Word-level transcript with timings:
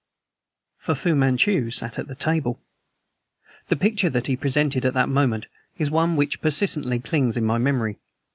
For 0.79 0.95
Fu 0.95 1.13
Manchu 1.13 1.69
sat 1.69 1.99
at 1.99 2.07
the 2.07 2.15
table. 2.15 2.59
The 3.67 3.75
picture 3.75 4.09
that 4.09 4.25
he 4.25 4.35
presented 4.35 4.83
at 4.83 4.95
that 4.95 5.09
moment 5.09 5.45
is 5.77 5.91
one 5.91 6.15
which 6.15 6.41
persistently 6.41 6.99
clings 6.99 7.37
in 7.37 7.45
my 7.45 7.59
memory. 7.59 7.99